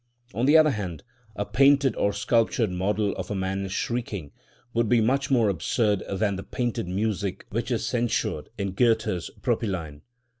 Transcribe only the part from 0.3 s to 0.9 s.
On the other